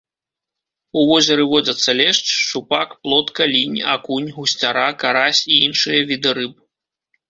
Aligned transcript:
У 1.01 1.03
возеры 1.11 1.45
водзяцца 1.51 1.91
лешч, 1.99 2.25
шчупак, 2.39 2.97
плотка, 3.05 3.43
лінь, 3.55 3.79
акунь, 3.95 4.33
гусцяра, 4.41 4.89
карась 5.01 5.47
і 5.53 5.65
іншыя 5.71 5.99
віды 6.13 6.29
рыб. 6.43 6.53